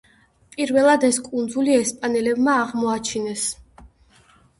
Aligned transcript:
პირველად 0.53 1.03
ეს 1.09 1.19
კუნძული 1.25 1.75
ესპანელებმა 1.81 2.55
აღმოაჩინეს. 2.63 3.45